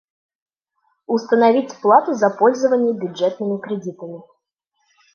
[1.05, 4.21] Установить плату за пользование бюджетными кредитами: